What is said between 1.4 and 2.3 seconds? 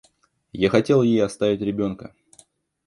ребенка.